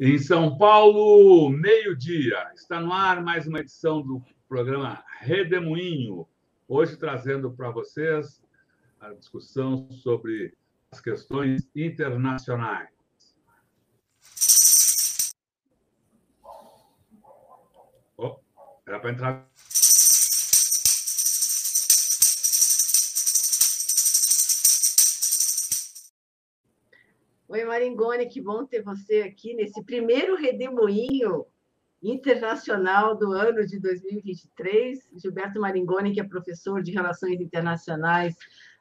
Em 0.00 0.16
São 0.16 0.56
Paulo, 0.56 1.50
meio-dia. 1.50 2.52
Está 2.54 2.80
no 2.80 2.92
ar 2.92 3.20
mais 3.20 3.48
uma 3.48 3.58
edição 3.58 4.00
do 4.00 4.22
programa 4.48 5.02
Redemoinho. 5.18 6.24
Hoje 6.68 6.96
trazendo 6.96 7.50
para 7.50 7.72
vocês 7.72 8.40
a 9.00 9.12
discussão 9.12 9.90
sobre 9.90 10.54
as 10.92 11.00
questões 11.00 11.68
internacionais. 11.74 12.90
Oh, 18.16 18.38
era 18.86 19.00
para 19.00 19.10
entrar 19.10 19.48
Oi, 27.50 27.64
Maringoni, 27.64 28.26
que 28.26 28.42
bom 28.42 28.66
ter 28.66 28.82
você 28.82 29.22
aqui 29.22 29.54
nesse 29.54 29.82
primeiro 29.82 30.36
redemoinho 30.36 31.46
internacional 32.02 33.16
do 33.16 33.32
ano 33.32 33.64
de 33.64 33.80
2023. 33.80 35.08
Gilberto 35.16 35.58
Maringoni, 35.58 36.12
que 36.12 36.20
é 36.20 36.24
professor 36.24 36.82
de 36.82 36.92
Relações 36.92 37.40
Internacionais 37.40 38.36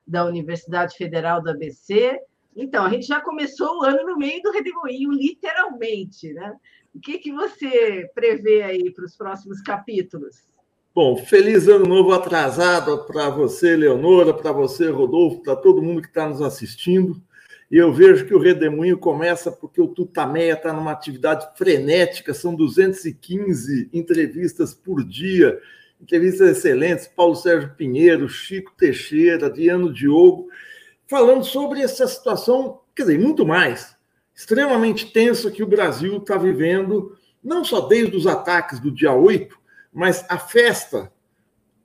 da 0.05 0.25
Universidade 0.25 0.97
Federal 0.97 1.41
do 1.41 1.49
ABC. 1.49 2.19
Então, 2.53 2.83
a 2.83 2.89
gente 2.89 3.07
já 3.07 3.21
começou 3.21 3.79
o 3.79 3.83
ano 3.83 4.03
no 4.05 4.17
meio 4.17 4.41
do 4.41 4.51
redemoinho, 4.51 5.13
literalmente, 5.13 6.33
né? 6.33 6.53
O 6.93 6.99
que, 6.99 7.19
que 7.19 7.31
você 7.31 8.11
prevê 8.13 8.63
aí 8.63 8.91
para 8.91 9.05
os 9.05 9.15
próximos 9.15 9.61
capítulos? 9.61 10.45
Bom, 10.93 11.15
feliz 11.15 11.69
ano 11.69 11.85
novo 11.85 12.11
atrasado 12.11 13.05
para 13.05 13.29
você, 13.29 13.77
Leonora, 13.77 14.33
para 14.33 14.51
você, 14.51 14.89
Rodolfo, 14.89 15.41
para 15.41 15.55
todo 15.55 15.81
mundo 15.81 16.01
que 16.01 16.09
está 16.09 16.27
nos 16.27 16.41
assistindo. 16.41 17.25
E 17.69 17.75
eu 17.75 17.91
vejo 17.91 18.25
que 18.25 18.33
o 18.33 18.39
redemoinho 18.39 18.97
começa 18.97 19.51
porque 19.51 19.81
o 19.81 19.89
Tutameia 19.89 20.53
está 20.53 20.71
numa 20.71 20.91
atividade 20.91 21.47
frenética, 21.57 22.33
são 22.33 22.55
215 22.55 23.89
entrevistas 23.91 24.73
por 24.73 25.03
dia, 25.03 25.59
entrevistas 26.01 26.57
excelentes, 26.57 27.07
Paulo 27.07 27.35
Sérgio 27.35 27.73
Pinheiro, 27.75 28.29
Chico 28.29 28.71
Teixeira, 28.77 29.47
Adriano 29.47 29.91
Diogo, 29.91 30.47
falando 31.07 31.43
sobre 31.43 31.81
essa 31.81 32.07
situação, 32.07 32.79
quer 32.95 33.03
dizer, 33.03 33.19
muito 33.19 33.45
mais, 33.45 33.97
extremamente 34.33 35.11
tensa 35.11 35.51
que 35.51 35.63
o 35.63 35.67
Brasil 35.67 36.17
está 36.17 36.37
vivendo, 36.37 37.17
não 37.43 37.65
só 37.65 37.81
desde 37.81 38.15
os 38.15 38.27
ataques 38.27 38.79
do 38.79 38.91
dia 38.91 39.11
8, 39.11 39.57
mas 39.91 40.25
a 40.29 40.37
festa 40.37 41.11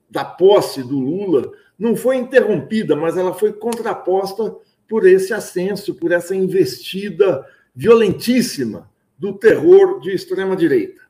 da 0.09 0.25
posse 0.25 0.83
do 0.83 0.99
Lula 0.99 1.51
não 1.79 1.97
foi 1.97 2.17
interrompida, 2.17 2.95
mas 2.95 3.17
ela 3.17 3.33
foi 3.33 3.53
contraposta 3.53 4.55
por 4.93 5.07
esse 5.07 5.33
ascenso, 5.33 5.95
por 5.95 6.12
essa 6.12 6.37
investida 6.37 7.47
violentíssima 7.75 8.91
do 9.19 9.33
terror 9.33 10.01
de 10.01 10.12
extrema-direita. 10.12 11.01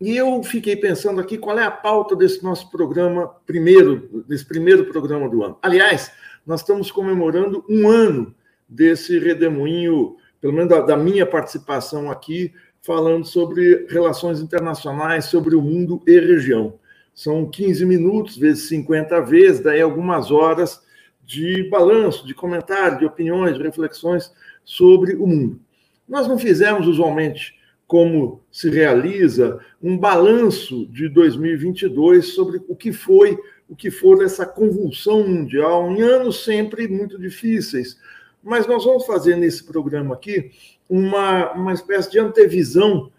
E 0.00 0.16
eu 0.16 0.42
fiquei 0.42 0.74
pensando 0.74 1.20
aqui 1.20 1.38
qual 1.38 1.56
é 1.56 1.62
a 1.64 1.70
pauta 1.70 2.16
desse 2.16 2.42
nosso 2.42 2.68
programa, 2.68 3.28
primeiro, 3.46 4.24
desse 4.26 4.44
primeiro 4.44 4.86
programa 4.86 5.28
do 5.28 5.44
ano. 5.44 5.56
Aliás, 5.62 6.10
nós 6.44 6.62
estamos 6.62 6.90
comemorando 6.90 7.64
um 7.68 7.88
ano 7.88 8.34
desse 8.68 9.20
redemoinho, 9.20 10.16
pelo 10.40 10.52
menos 10.52 10.70
da, 10.70 10.80
da 10.80 10.96
minha 10.96 11.24
participação 11.24 12.10
aqui, 12.10 12.52
falando 12.80 13.24
sobre 13.24 13.86
relações 13.88 14.40
internacionais, 14.40 15.26
sobre 15.26 15.54
o 15.54 15.62
mundo 15.62 16.02
e 16.08 16.18
região. 16.18 16.74
São 17.14 17.48
15 17.48 17.86
minutos, 17.86 18.36
vezes 18.36 18.66
50 18.68 19.20
vezes, 19.20 19.60
daí 19.60 19.80
algumas 19.80 20.32
horas 20.32 20.82
de 21.24 21.68
balanço, 21.68 22.26
de 22.26 22.34
comentário, 22.34 22.98
de 22.98 23.06
opiniões, 23.06 23.56
de 23.56 23.62
reflexões 23.62 24.32
sobre 24.64 25.14
o 25.14 25.26
mundo. 25.26 25.60
Nós 26.08 26.26
não 26.26 26.38
fizemos 26.38 26.86
usualmente, 26.86 27.58
como 27.86 28.40
se 28.50 28.70
realiza, 28.70 29.60
um 29.82 29.96
balanço 29.96 30.86
de 30.86 31.08
2022 31.08 32.28
sobre 32.34 32.60
o 32.68 32.74
que 32.74 32.92
foi, 32.92 33.38
o 33.68 33.76
que 33.76 33.90
for 33.90 34.22
essa 34.22 34.44
convulsão 34.44 35.26
mundial 35.26 35.90
em 35.90 36.02
anos 36.02 36.44
sempre 36.44 36.88
muito 36.88 37.18
difíceis. 37.18 37.98
Mas 38.42 38.66
nós 38.66 38.84
vamos 38.84 39.06
fazer 39.06 39.36
nesse 39.36 39.64
programa 39.64 40.14
aqui 40.14 40.50
uma, 40.88 41.52
uma 41.52 41.72
espécie 41.72 42.10
de 42.10 42.18
antevisão 42.18 43.10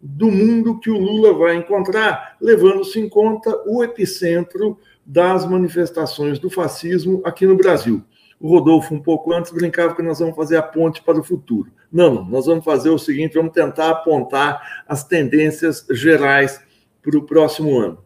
do 0.00 0.30
mundo 0.30 0.80
que 0.80 0.90
o 0.90 0.98
Lula 0.98 1.32
vai 1.32 1.54
encontrar, 1.54 2.36
levando-se 2.40 2.98
em 2.98 3.08
conta 3.08 3.56
o 3.64 3.84
epicentro 3.84 4.76
das 5.04 5.44
manifestações 5.44 6.38
do 6.38 6.48
fascismo 6.48 7.22
aqui 7.24 7.46
no 7.46 7.56
Brasil. 7.56 8.02
O 8.38 8.48
Rodolfo, 8.48 8.94
um 8.94 9.00
pouco 9.00 9.32
antes, 9.32 9.52
brincava 9.52 9.94
que 9.94 10.02
nós 10.02 10.18
vamos 10.18 10.34
fazer 10.34 10.56
a 10.56 10.62
ponte 10.62 11.02
para 11.02 11.18
o 11.18 11.22
futuro. 11.22 11.70
Não, 11.92 12.24
nós 12.24 12.46
vamos 12.46 12.64
fazer 12.64 12.90
o 12.90 12.98
seguinte: 12.98 13.34
vamos 13.34 13.52
tentar 13.52 13.90
apontar 13.90 14.84
as 14.88 15.04
tendências 15.04 15.86
gerais 15.90 16.60
para 17.00 17.16
o 17.16 17.22
próximo 17.22 17.78
ano. 17.78 17.98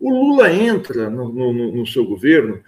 O 0.00 0.10
Lula 0.10 0.52
entra 0.52 1.10
no, 1.10 1.32
no, 1.32 1.72
no 1.72 1.86
seu 1.86 2.06
governo 2.06 2.60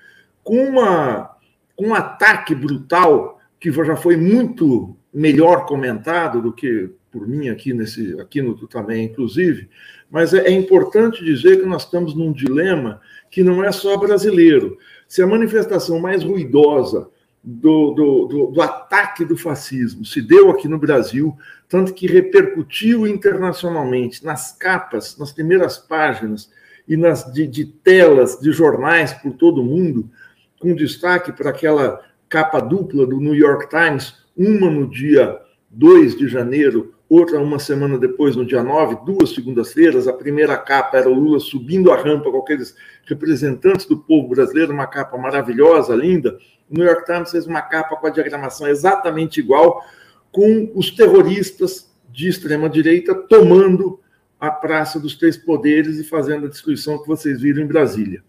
com, 0.42 0.56
uma, 0.64 1.36
com 1.76 1.88
um 1.88 1.94
ataque 1.94 2.54
brutal, 2.54 3.38
que 3.60 3.70
já 3.70 3.96
foi 3.96 4.16
muito 4.16 4.96
melhor 5.12 5.66
comentado 5.66 6.40
do 6.40 6.52
que 6.52 6.90
por 7.10 7.26
mim 7.26 7.48
aqui, 7.48 7.72
nesse, 7.72 8.18
aqui 8.20 8.42
no 8.42 8.54
também, 8.66 9.04
inclusive, 9.04 9.68
mas 10.10 10.32
é, 10.34 10.46
é 10.46 10.50
importante 10.50 11.24
dizer 11.24 11.60
que 11.60 11.66
nós 11.66 11.84
estamos 11.84 12.14
num 12.14 12.32
dilema 12.32 13.00
que 13.30 13.42
não 13.42 13.62
é 13.62 13.70
só 13.72 13.96
brasileiro. 13.96 14.78
Se 15.06 15.22
a 15.22 15.26
manifestação 15.26 15.98
mais 15.98 16.22
ruidosa 16.22 17.08
do, 17.42 17.92
do, 17.92 18.26
do, 18.26 18.46
do, 18.48 18.62
ataque 18.62 19.24
do 19.24 19.36
fascismo 19.36 20.04
se 20.04 20.20
deu 20.20 20.50
aqui 20.50 20.68
no 20.68 20.78
Brasil, 20.78 21.36
tanto 21.68 21.94
que 21.94 22.06
repercutiu 22.06 23.06
internacionalmente 23.06 24.24
nas 24.24 24.52
capas, 24.56 25.16
nas 25.16 25.32
primeiras 25.32 25.78
páginas 25.78 26.50
e 26.86 26.96
nas 26.96 27.32
de, 27.32 27.46
de 27.46 27.64
telas 27.64 28.38
de 28.40 28.50
jornais 28.52 29.12
por 29.12 29.32
todo 29.32 29.60
o 29.60 29.64
mundo, 29.64 30.10
com 30.58 30.74
destaque 30.74 31.32
para 31.32 31.50
aquela 31.50 32.02
capa 32.28 32.60
dupla 32.60 33.06
do 33.06 33.20
New 33.20 33.34
York 33.34 33.68
Times, 33.68 34.14
uma 34.36 34.70
no 34.70 34.88
dia 34.88 35.38
2 35.70 36.16
de 36.16 36.28
janeiro, 36.28 36.94
outra 37.08 37.40
uma 37.40 37.58
semana 37.58 37.98
depois, 37.98 38.36
no 38.36 38.44
dia 38.44 38.62
9, 38.62 38.98
duas 39.04 39.30
segundas-feiras. 39.34 40.06
A 40.06 40.12
primeira 40.12 40.56
capa 40.56 40.98
era 40.98 41.08
o 41.08 41.14
Lula 41.14 41.40
subindo 41.40 41.90
a 41.90 41.96
rampa 41.96 42.30
com 42.30 42.38
aqueles 42.38 42.76
representantes 43.06 43.86
do 43.86 43.98
povo 43.98 44.28
brasileiro, 44.28 44.72
uma 44.72 44.86
capa 44.86 45.16
maravilhosa, 45.16 45.94
linda. 45.94 46.38
O 46.70 46.74
New 46.74 46.84
York 46.84 47.04
Times 47.06 47.30
fez 47.30 47.46
uma 47.46 47.62
capa 47.62 47.96
com 47.96 48.06
a 48.06 48.10
diagramação 48.10 48.68
exatamente 48.68 49.40
igual, 49.40 49.82
com 50.30 50.70
os 50.74 50.90
terroristas 50.90 51.90
de 52.10 52.28
extrema-direita 52.28 53.14
tomando 53.14 54.00
a 54.38 54.50
Praça 54.50 55.00
dos 55.00 55.16
Três 55.16 55.36
Poderes 55.36 55.98
e 55.98 56.04
fazendo 56.04 56.46
a 56.46 56.48
destruição 56.48 57.00
que 57.00 57.08
vocês 57.08 57.40
viram 57.40 57.62
em 57.62 57.66
Brasília. 57.66 58.22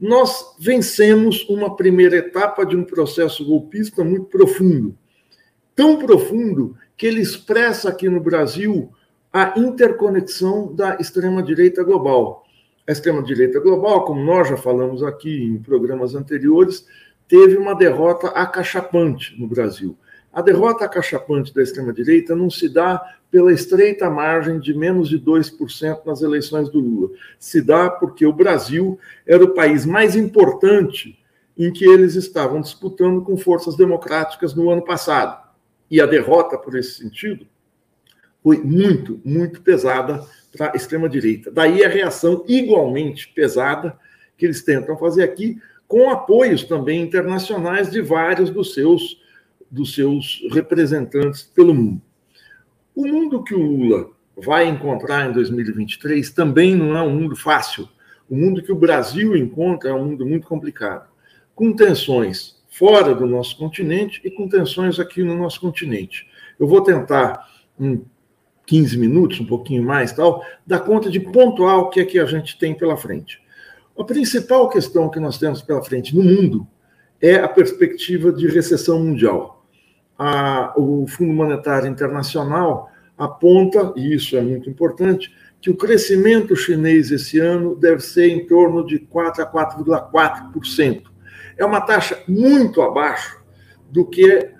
Nós 0.00 0.56
vencemos 0.58 1.48
uma 1.48 1.76
primeira 1.76 2.16
etapa 2.16 2.66
de 2.66 2.76
um 2.76 2.84
processo 2.84 3.44
golpista 3.44 4.02
muito 4.02 4.26
profundo. 4.26 4.96
Tão 5.74 5.98
profundo 5.98 6.76
que 6.96 7.06
ele 7.06 7.20
expressa 7.20 7.88
aqui 7.88 8.08
no 8.08 8.20
Brasil 8.20 8.92
a 9.32 9.58
interconexão 9.58 10.72
da 10.72 10.96
extrema-direita 11.00 11.82
global. 11.82 12.44
A 12.86 12.92
extrema-direita 12.92 13.58
global, 13.58 14.04
como 14.04 14.22
nós 14.22 14.48
já 14.48 14.56
falamos 14.56 15.02
aqui 15.02 15.42
em 15.42 15.58
programas 15.58 16.14
anteriores, 16.14 16.86
teve 17.26 17.56
uma 17.56 17.74
derrota 17.74 18.28
acachapante 18.28 19.34
no 19.38 19.48
Brasil. 19.48 19.96
A 20.32 20.40
derrota 20.40 20.84
acachapante 20.84 21.52
da 21.52 21.62
extrema-direita 21.62 22.34
não 22.36 22.50
se 22.50 22.68
dá 22.68 23.02
pela 23.30 23.52
estreita 23.52 24.08
margem 24.08 24.60
de 24.60 24.72
menos 24.72 25.08
de 25.08 25.18
2% 25.18 26.04
nas 26.04 26.22
eleições 26.22 26.68
do 26.68 26.78
Lula. 26.78 27.10
Se 27.38 27.60
dá 27.60 27.90
porque 27.90 28.24
o 28.24 28.32
Brasil 28.32 28.98
era 29.26 29.42
o 29.42 29.54
país 29.54 29.84
mais 29.84 30.14
importante 30.14 31.18
em 31.56 31.72
que 31.72 31.84
eles 31.84 32.14
estavam 32.14 32.60
disputando 32.60 33.22
com 33.22 33.36
forças 33.36 33.76
democráticas 33.76 34.54
no 34.54 34.70
ano 34.70 34.82
passado 34.82 35.43
e 35.90 36.00
a 36.00 36.06
derrota, 36.06 36.58
por 36.58 36.76
esse 36.76 37.02
sentido, 37.02 37.46
foi 38.42 38.58
muito, 38.58 39.20
muito 39.24 39.62
pesada 39.62 40.24
para 40.56 40.72
a 40.72 40.76
extrema-direita. 40.76 41.50
Daí 41.50 41.84
a 41.84 41.88
reação 41.88 42.44
igualmente 42.46 43.28
pesada 43.28 43.98
que 44.36 44.44
eles 44.44 44.62
tentam 44.62 44.96
fazer 44.98 45.22
aqui, 45.22 45.58
com 45.86 46.10
apoios 46.10 46.64
também 46.64 47.00
internacionais 47.00 47.90
de 47.90 48.00
vários 48.00 48.50
dos 48.50 48.74
seus, 48.74 49.20
dos 49.70 49.94
seus 49.94 50.42
representantes 50.50 51.42
pelo 51.42 51.74
mundo. 51.74 52.02
O 52.94 53.06
mundo 53.06 53.42
que 53.42 53.54
o 53.54 53.62
Lula 53.62 54.10
vai 54.36 54.68
encontrar 54.68 55.28
em 55.28 55.32
2023 55.32 56.30
também 56.30 56.74
não 56.74 56.96
é 56.96 57.02
um 57.02 57.14
mundo 57.14 57.36
fácil. 57.36 57.88
O 58.28 58.36
mundo 58.36 58.62
que 58.62 58.72
o 58.72 58.76
Brasil 58.76 59.36
encontra 59.36 59.90
é 59.90 59.94
um 59.94 60.06
mundo 60.06 60.26
muito 60.26 60.46
complicado, 60.46 61.08
com 61.54 61.72
tensões 61.72 62.56
fora 62.74 63.14
do 63.14 63.24
nosso 63.24 63.56
continente 63.56 64.20
e 64.24 64.30
com 64.30 64.48
tensões 64.48 64.98
aqui 64.98 65.22
no 65.22 65.36
nosso 65.36 65.60
continente. 65.60 66.26
Eu 66.58 66.66
vou 66.66 66.80
tentar, 66.80 67.46
em 67.78 68.04
15 68.66 68.98
minutos, 68.98 69.38
um 69.38 69.46
pouquinho 69.46 69.84
mais, 69.84 70.12
tal, 70.12 70.44
dar 70.66 70.80
conta 70.80 71.08
de 71.08 71.20
pontuar 71.20 71.78
o 71.78 71.88
que 71.88 72.00
é 72.00 72.04
que 72.04 72.18
a 72.18 72.26
gente 72.26 72.58
tem 72.58 72.74
pela 72.74 72.96
frente. 72.96 73.40
A 73.96 74.02
principal 74.02 74.68
questão 74.68 75.08
que 75.08 75.20
nós 75.20 75.38
temos 75.38 75.62
pela 75.62 75.84
frente 75.84 76.16
no 76.16 76.24
mundo 76.24 76.66
é 77.22 77.36
a 77.36 77.46
perspectiva 77.46 78.32
de 78.32 78.48
recessão 78.48 78.98
mundial. 78.98 79.64
A, 80.18 80.74
o 80.76 81.06
Fundo 81.06 81.32
Monetário 81.32 81.88
Internacional 81.88 82.90
aponta, 83.16 83.92
e 83.94 84.16
isso 84.16 84.36
é 84.36 84.42
muito 84.42 84.68
importante, 84.68 85.32
que 85.60 85.70
o 85.70 85.76
crescimento 85.76 86.56
chinês 86.56 87.12
esse 87.12 87.38
ano 87.38 87.76
deve 87.76 88.00
ser 88.00 88.30
em 88.30 88.44
torno 88.46 88.84
de 88.84 88.98
4 88.98 89.44
a 89.44 89.52
4,4%. 89.52 91.13
É 91.56 91.64
uma 91.64 91.80
taxa 91.80 92.22
muito 92.26 92.82
abaixo 92.82 93.42
do 93.90 94.04
que 94.04 94.50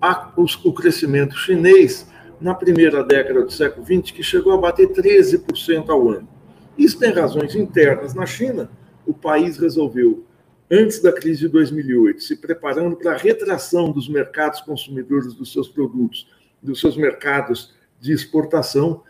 a, 0.00 0.32
o 0.36 0.72
crescimento 0.72 1.36
chinês 1.36 2.08
na 2.40 2.54
primeira 2.54 3.02
década 3.02 3.42
do 3.42 3.52
século 3.52 3.84
XX, 3.84 4.12
que 4.12 4.22
chegou 4.22 4.52
a 4.52 4.58
bater 4.58 4.88
13% 4.88 5.88
ao 5.88 6.08
ano. 6.08 6.28
Isso 6.76 6.98
tem 6.98 7.12
razões 7.12 7.54
internas 7.54 8.14
na 8.14 8.24
China. 8.24 8.70
O 9.04 9.12
país 9.12 9.58
resolveu, 9.58 10.24
antes 10.70 11.00
da 11.00 11.12
crise 11.12 11.40
de 11.40 11.48
2008, 11.48 12.22
se 12.22 12.36
preparando 12.36 12.96
para 12.96 13.12
a 13.12 13.16
retração 13.16 13.90
dos 13.90 14.08
mercados 14.08 14.60
consumidores 14.60 15.34
dos 15.34 15.52
seus 15.52 15.68
produtos, 15.68 16.28
dos 16.62 16.80
seus 16.80 16.96
mercados 16.96 17.74
de 18.00 18.12
exportação, 18.12 19.02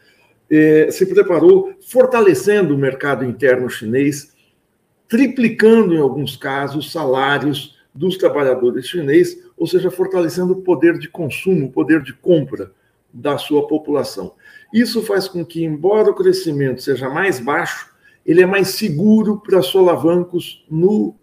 eh, 0.50 0.88
se 0.90 1.04
preparou 1.04 1.74
fortalecendo 1.86 2.74
o 2.74 2.78
mercado 2.78 3.24
interno 3.24 3.68
chinês, 3.68 4.34
triplicando, 5.08 5.94
em 5.94 5.98
alguns 5.98 6.36
casos, 6.36 6.92
salários 6.92 7.76
dos 7.94 8.16
trabalhadores 8.16 8.86
chineses, 8.86 9.42
ou 9.56 9.66
seja, 9.66 9.90
fortalecendo 9.90 10.52
o 10.52 10.62
poder 10.62 10.98
de 10.98 11.08
consumo, 11.08 11.66
o 11.66 11.72
poder 11.72 12.02
de 12.02 12.12
compra 12.12 12.70
da 13.12 13.38
sua 13.38 13.66
população. 13.66 14.34
Isso 14.72 15.02
faz 15.02 15.26
com 15.26 15.44
que, 15.44 15.64
embora 15.64 16.10
o 16.10 16.14
crescimento 16.14 16.82
seja 16.82 17.08
mais 17.08 17.40
baixo, 17.40 17.90
ele 18.24 18.42
é 18.42 18.46
mais 18.46 18.68
seguro 18.68 19.38
para 19.38 19.62
solavancos 19.62 20.64
no, 20.70 21.16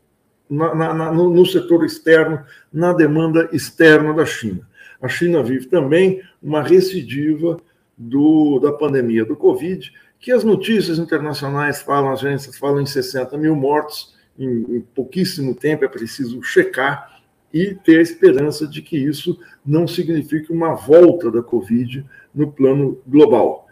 na, 0.50 0.74
na, 0.74 1.12
no, 1.12 1.30
no 1.30 1.46
setor 1.46 1.86
externo, 1.86 2.44
na 2.74 2.92
demanda 2.92 3.48
externa 3.54 4.14
da 4.14 4.26
China. 4.26 4.68
A 5.00 5.08
China 5.08 5.44
vive 5.44 5.68
também 5.68 6.22
uma 6.42 6.64
recidiva 6.64 7.60
do, 7.98 8.60
da 8.60 8.72
pandemia 8.72 9.24
do 9.24 9.36
Covid, 9.36 9.94
que 10.26 10.32
as 10.32 10.44
notícias 10.44 10.98
internacionais 10.98 11.84
falam, 11.84 12.12
agências 12.12 12.58
falam 12.58 12.82
em 12.82 12.86
60 12.88 13.38
mil 13.38 13.56
mortos 13.56 14.16
em, 14.40 14.78
em 14.78 14.82
pouquíssimo 14.82 15.54
tempo, 15.54 15.86
é 15.86 15.88
preciso 15.88 16.42
checar 16.42 17.22
e 17.54 17.76
ter 17.76 18.00
a 18.00 18.02
esperança 18.02 18.68
de 18.68 18.82
que 18.82 18.98
isso 18.98 19.40
não 19.64 19.88
signifique 19.88 20.52
uma 20.52 20.74
volta 20.74 21.30
da 21.30 21.44
Covid 21.44 22.04
no 22.34 22.52
plano 22.52 23.00
global. 23.06 23.68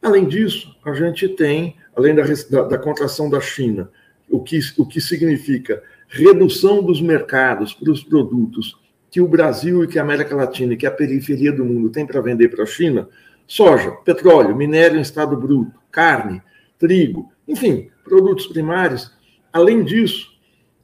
Além 0.00 0.26
disso, 0.26 0.74
a 0.82 0.94
gente 0.94 1.28
tem, 1.28 1.76
além 1.94 2.14
da, 2.14 2.22
da, 2.22 2.62
da 2.62 2.78
contração 2.78 3.28
da 3.28 3.38
China, 3.42 3.90
o 4.30 4.42
que, 4.42 4.60
o 4.78 4.86
que 4.86 5.02
significa 5.02 5.82
redução 6.08 6.82
dos 6.82 7.02
mercados 7.02 7.74
para 7.74 7.92
os 7.92 8.02
produtos 8.02 8.80
que 9.10 9.20
o 9.20 9.28
Brasil 9.28 9.84
e 9.84 9.86
que 9.86 9.98
a 9.98 10.02
América 10.04 10.34
Latina 10.34 10.72
e 10.72 10.76
que 10.78 10.86
a 10.86 10.90
periferia 10.90 11.52
do 11.52 11.66
mundo 11.66 11.90
tem 11.90 12.06
para 12.06 12.22
vender 12.22 12.48
para 12.48 12.62
a 12.62 12.66
China, 12.66 13.06
soja, 13.46 13.90
petróleo, 14.06 14.56
minério 14.56 14.98
em 14.98 15.02
estado 15.02 15.36
bruto, 15.36 15.78
carne, 15.90 16.42
trigo, 16.78 17.32
enfim, 17.46 17.90
produtos 18.04 18.46
primários. 18.46 19.12
Além 19.52 19.82
disso, 19.82 20.32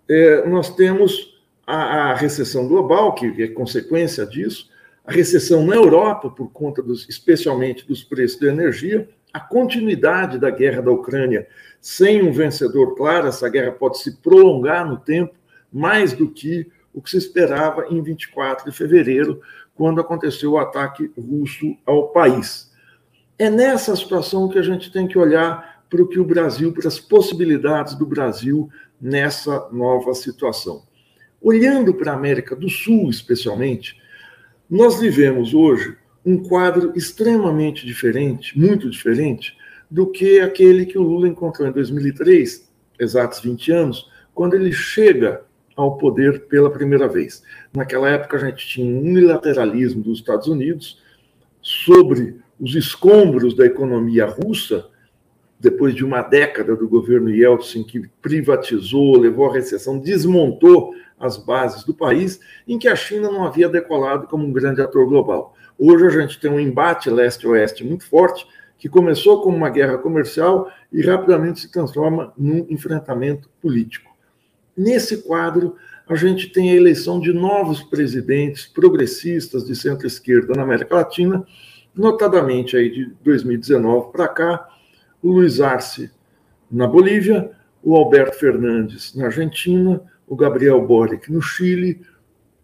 é, 0.08 0.46
nós 0.46 0.74
temos 0.74 1.40
a, 1.66 2.10
a, 2.10 2.14
recessão 2.14 2.66
global, 2.68 3.14
que 3.14 3.42
é 3.42 3.48
consequência 3.48 4.26
disso, 4.26 4.70
a 5.04 5.12
recessão 5.12 5.64
na 5.66 5.74
Europa, 5.74 6.30
por 6.30 6.50
conta, 6.50 6.82
dos, 6.82 7.08
especialmente 7.08 7.86
dos 7.86 8.02
preços 8.02 8.40
da 8.40 8.48
energia, 8.48 9.08
a 9.32 9.40
continuidade 9.40 10.38
da 10.38 10.50
guerra 10.50 10.80
da 10.80 10.90
Ucrânia 10.90 11.46
sem 11.80 12.22
um 12.22 12.32
vencedor 12.32 12.94
claro, 12.94 13.26
essa 13.26 13.48
guerra 13.48 13.72
pode 13.72 13.98
se 13.98 14.16
prolongar 14.16 14.88
no 14.88 14.96
tempo 14.96 15.34
mais 15.70 16.12
do 16.12 16.30
que 16.30 16.70
o 16.94 17.02
que 17.02 17.10
se 17.10 17.18
esperava 17.18 17.86
em 17.90 18.00
24 18.00 18.70
de 18.70 18.76
fevereiro, 18.76 19.40
quando 19.74 20.00
aconteceu 20.00 20.52
o 20.52 20.58
ataque 20.58 21.12
russo 21.18 21.76
ao 21.84 22.08
país. 22.08 22.72
É 23.38 23.50
nessa 23.50 23.96
situação 23.96 24.48
que 24.48 24.58
a 24.58 24.62
gente 24.62 24.92
tem 24.92 25.08
que 25.08 25.18
olhar 25.18 25.84
para 25.90 26.02
o 26.02 26.08
que 26.08 26.20
o 26.20 26.24
Brasil, 26.24 26.72
para 26.72 26.86
as 26.86 27.00
possibilidades 27.00 27.94
do 27.94 28.06
Brasil 28.06 28.68
nessa 29.00 29.68
nova 29.72 30.14
situação. 30.14 30.82
Olhando 31.40 31.92
para 31.92 32.12
a 32.12 32.16
América 32.16 32.54
do 32.54 32.68
Sul, 32.68 33.10
especialmente, 33.10 34.00
nós 34.70 35.00
vivemos 35.00 35.52
hoje 35.52 35.96
um 36.24 36.42
quadro 36.42 36.92
extremamente 36.96 37.84
diferente, 37.84 38.58
muito 38.58 38.88
diferente, 38.88 39.56
do 39.90 40.06
que 40.06 40.40
aquele 40.40 40.86
que 40.86 40.96
o 40.96 41.02
Lula 41.02 41.28
encontrou 41.28 41.68
em 41.68 41.72
2003, 41.72 42.70
exatos 42.98 43.40
20 43.40 43.72
anos, 43.72 44.10
quando 44.32 44.54
ele 44.54 44.72
chega 44.72 45.42
ao 45.76 45.98
poder 45.98 46.46
pela 46.46 46.70
primeira 46.70 47.08
vez. 47.08 47.42
Naquela 47.72 48.08
época, 48.08 48.36
a 48.36 48.40
gente 48.40 48.66
tinha 48.66 48.86
um 48.86 49.00
unilateralismo 49.00 50.02
dos 50.02 50.20
Estados 50.20 50.46
Unidos 50.46 51.02
sobre 51.60 52.43
os 52.64 52.74
escombros 52.74 53.54
da 53.54 53.66
economia 53.66 54.24
russa, 54.24 54.86
depois 55.60 55.94
de 55.94 56.02
uma 56.02 56.22
década 56.22 56.74
do 56.74 56.88
governo 56.88 57.28
Yeltsin, 57.28 57.84
que 57.84 58.08
privatizou, 58.22 59.18
levou 59.18 59.50
à 59.50 59.52
recessão, 59.52 59.98
desmontou 59.98 60.94
as 61.20 61.36
bases 61.36 61.84
do 61.84 61.92
país, 61.92 62.40
em 62.66 62.78
que 62.78 62.88
a 62.88 62.96
China 62.96 63.30
não 63.30 63.44
havia 63.44 63.68
decolado 63.68 64.26
como 64.26 64.46
um 64.46 64.52
grande 64.52 64.80
ator 64.80 65.06
global. 65.06 65.54
Hoje 65.78 66.06
a 66.06 66.22
gente 66.22 66.40
tem 66.40 66.50
um 66.50 66.58
embate 66.58 67.10
leste-oeste 67.10 67.84
muito 67.84 68.06
forte, 68.06 68.46
que 68.78 68.88
começou 68.88 69.42
como 69.42 69.56
uma 69.56 69.68
guerra 69.68 69.98
comercial 69.98 70.70
e 70.90 71.02
rapidamente 71.02 71.60
se 71.60 71.70
transforma 71.70 72.32
num 72.36 72.66
enfrentamento 72.70 73.50
político. 73.60 74.10
Nesse 74.74 75.18
quadro, 75.18 75.76
a 76.08 76.14
gente 76.14 76.48
tem 76.48 76.70
a 76.70 76.76
eleição 76.76 77.20
de 77.20 77.32
novos 77.32 77.82
presidentes 77.82 78.64
progressistas 78.64 79.66
de 79.66 79.76
centro-esquerda 79.76 80.54
na 80.54 80.62
América 80.62 80.96
Latina, 80.96 81.46
notadamente 81.96 82.76
aí 82.76 82.90
de 82.90 83.12
2019 83.22 84.12
para 84.12 84.28
cá, 84.28 84.68
o 85.22 85.30
Luiz 85.30 85.60
Arce 85.60 86.10
na 86.70 86.86
Bolívia, 86.86 87.50
o 87.82 87.96
Alberto 87.96 88.36
Fernandes 88.38 89.14
na 89.14 89.26
Argentina, 89.26 90.02
o 90.26 90.34
Gabriel 90.34 90.84
Boric 90.86 91.30
no 91.30 91.40
Chile, 91.40 92.00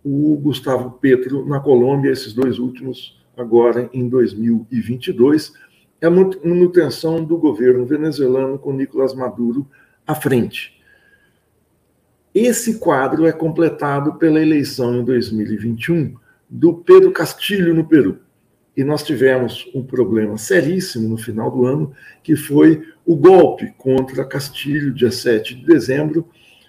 o 0.05 0.37
Gustavo 0.37 0.93
Petro 0.93 1.47
na 1.47 1.61
Colômbia, 1.61 2.11
esses 2.11 2.33
dois 2.33 2.59
últimos 2.59 3.21
agora 3.37 3.89
em 3.93 4.09
2022. 4.09 5.53
É 6.01 6.07
a 6.07 6.11
manutenção 6.11 7.23
do 7.23 7.37
governo 7.37 7.85
venezuelano 7.85 8.59
com 8.59 8.73
Nicolás 8.73 9.15
Maduro 9.15 9.69
à 10.07 10.15
frente. 10.15 10.81
Esse 12.35 12.79
quadro 12.79 13.27
é 13.27 13.33
completado 13.33 14.15
pela 14.15 14.41
eleição 14.41 14.97
em 14.97 15.05
2021 15.05 16.15
do 16.49 16.75
Pedro 16.75 17.13
Castilho 17.13 17.75
no 17.75 17.85
Peru. 17.85 18.19
E 18.77 18.85
nós 18.85 19.03
tivemos 19.03 19.69
um 19.75 19.83
problema 19.83 20.39
seríssimo 20.39 21.09
no 21.09 21.19
final 21.19 21.51
do 21.51 21.67
ano, 21.67 21.93
que 22.23 22.37
foi 22.37 22.83
o 23.05 23.17
golpe 23.17 23.75
contra 23.77 24.25
Castilho, 24.25 24.95
dia 24.95 25.11
7 25.11 25.57
de 25.57 25.67
dezembro, 25.67 26.29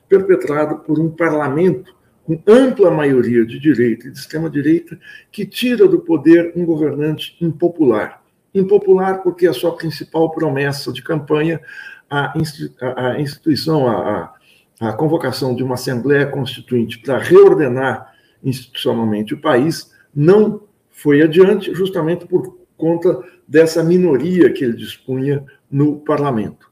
perpetrado 0.10 0.80
por 0.80 1.00
um 1.00 1.10
parlamento 1.10 1.96
com 2.26 2.42
ampla 2.48 2.92
maioria 2.92 3.46
de 3.46 3.60
direita 3.60 4.08
e 4.08 4.12
de 4.12 4.18
extrema-direita, 4.18 5.00
que 5.32 5.46
tira 5.46 5.88
do 5.88 6.00
poder 6.00 6.54
um 6.56 6.66
governante 6.66 7.36
impopular. 7.42 8.22
Impopular 8.54 9.22
porque 9.24 9.48
a 9.48 9.54
sua 9.54 9.76
principal 9.76 10.30
promessa 10.32 10.92
de 10.92 11.02
campanha, 11.02 11.62
a, 12.10 12.34
instituição, 13.20 13.88
a, 13.88 14.34
a 14.80 14.94
convocação 14.94 15.56
de 15.56 15.64
uma 15.64 15.76
Assembleia 15.76 16.26
Constituinte 16.26 17.00
para 17.00 17.18
reordenar 17.18 18.14
institucionalmente 18.44 19.34
o 19.34 19.42
país 19.42 19.92
não 20.14 20.62
foi 21.02 21.22
adiante, 21.24 21.74
justamente 21.74 22.28
por 22.28 22.60
conta 22.78 23.20
dessa 23.48 23.84
minoria 23.84 24.54
que 24.54 24.64
ele 24.64 24.78
dispunha 24.78 25.44
no 25.70 26.00
parlamento. 26.00 26.70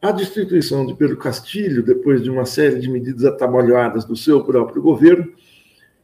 A 0.00 0.12
destituição 0.12 0.86
de 0.86 0.94
Pedro 0.94 1.16
Castilho, 1.16 1.82
depois 1.82 2.22
de 2.22 2.30
uma 2.30 2.46
série 2.46 2.78
de 2.78 2.88
medidas 2.88 3.24
atabalhadas 3.24 4.04
do 4.04 4.16
seu 4.16 4.44
próprio 4.44 4.80
governo, 4.80 5.32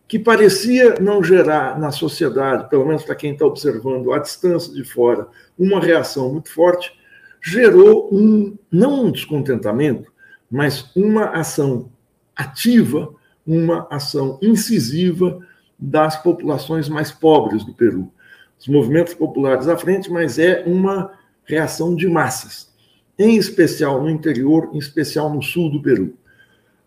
que 0.08 0.18
parecia 0.18 0.96
não 1.00 1.22
gerar 1.22 1.78
na 1.78 1.92
sociedade, 1.92 2.68
pelo 2.68 2.84
menos 2.84 3.04
para 3.04 3.14
quem 3.14 3.32
está 3.32 3.46
observando 3.46 4.12
à 4.12 4.18
distância 4.18 4.72
de 4.72 4.82
fora, 4.82 5.28
uma 5.56 5.80
reação 5.80 6.32
muito 6.32 6.52
forte, 6.52 6.92
gerou 7.40 8.12
um, 8.12 8.58
não 8.70 9.04
um 9.04 9.10
descontentamento, 9.12 10.12
mas 10.50 10.90
uma 10.96 11.26
ação 11.26 11.90
ativa, 12.34 13.14
uma 13.46 13.86
ação 13.88 14.36
incisiva 14.42 15.40
das 15.78 16.20
populações 16.22 16.88
mais 16.88 17.10
pobres 17.10 17.64
do 17.64 17.74
Peru. 17.74 18.10
Os 18.58 18.66
movimentos 18.68 19.14
populares 19.14 19.68
à 19.68 19.76
frente, 19.76 20.10
mas 20.10 20.38
é 20.38 20.64
uma 20.66 21.12
reação 21.44 21.94
de 21.94 22.08
massas, 22.08 22.72
em 23.18 23.36
especial 23.36 24.02
no 24.02 24.10
interior, 24.10 24.70
em 24.72 24.78
especial 24.78 25.32
no 25.32 25.42
sul 25.42 25.70
do 25.70 25.82
Peru. 25.82 26.14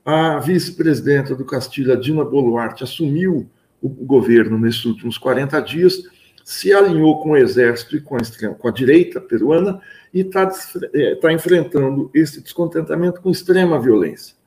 A 0.04 0.40
vice-presidenta 0.40 1.36
do 1.36 1.46
Castilha, 1.46 1.96
Dina 1.96 2.26
Boluarte, 2.26 2.84
assumiu 2.84 3.50
o 3.82 3.88
governo 3.88 4.58
nesses 4.58 4.84
últimos 4.86 5.18
40 5.18 5.60
dias, 5.62 6.04
se 6.44 6.74
alinhou 6.74 7.22
com 7.22 7.32
o 7.32 7.38
exército 7.38 7.96
e 7.96 8.02
com 8.02 8.16
a, 8.16 8.20
com 8.56 8.68
a 8.68 8.72
direita 8.72 9.22
peruana 9.22 9.80
e 10.14 10.22
está 10.22 10.52
é, 10.94 11.16
tá 11.16 11.32
enfrentando 11.32 12.10
esse 12.14 12.42
descontentamento 12.42 13.22
com 13.22 13.30
extrema 13.30 13.80
violência. 13.80 14.39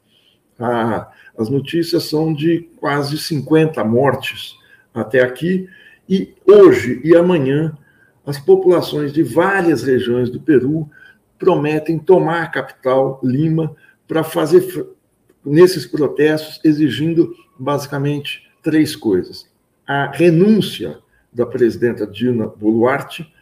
Ah, 0.63 1.11
as 1.37 1.49
notícias 1.49 2.05
são 2.05 2.33
de 2.33 2.69
quase 2.77 3.19
50 3.19 3.83
mortes 3.83 4.57
até 4.95 5.21
aqui, 5.21 5.69
e 6.09 6.35
hoje 6.47 7.01
e 7.03 7.17
amanhã 7.17 7.77
as 8.25 8.39
populações 8.39 9.13
de 9.13 9.23
várias 9.23 9.83
regiões 9.83 10.31
do 10.31 10.41
Peru 10.41 10.89
prometem 11.39 11.99
tomar 11.99 12.43
a 12.43 12.47
capital, 12.47 13.19
Lima, 13.25 13.75
para 14.07 14.23
fazer 14.23 14.87
nesses 15.45 15.85
protestos 15.85 16.61
exigindo 16.63 17.35
basicamente 17.59 18.49
três 18.63 18.95
coisas: 18.95 19.51
a 19.85 20.13
renúncia 20.13 21.01
da 21.33 21.45
presidenta 21.45 22.07
Dina 22.07 22.47
Boluarte, 22.47 23.33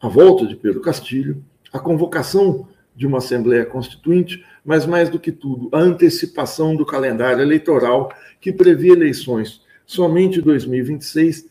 a 0.00 0.08
volta 0.08 0.46
de 0.46 0.54
Pedro 0.54 0.80
Castilho, 0.80 1.42
a 1.72 1.80
convocação 1.80 2.68
de 2.94 3.06
uma 3.06 3.18
Assembleia 3.18 3.64
Constituinte, 3.64 4.44
mas 4.64 4.86
mais 4.86 5.08
do 5.08 5.18
que 5.18 5.32
tudo, 5.32 5.68
a 5.72 5.78
antecipação 5.78 6.76
do 6.76 6.86
calendário 6.86 7.42
eleitoral 7.42 8.12
que 8.40 8.52
prevê 8.52 8.88
eleições 8.88 9.60
somente 9.84 10.38
em 10.38 10.42
2026 10.42 11.48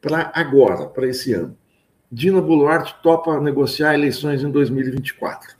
para 0.00 0.30
agora, 0.34 0.86
para 0.86 1.08
esse 1.08 1.32
ano. 1.32 1.56
Dina 2.10 2.40
Boluarte 2.40 2.94
topa 3.02 3.40
negociar 3.40 3.94
eleições 3.94 4.42
em 4.42 4.50
2024. 4.50 5.56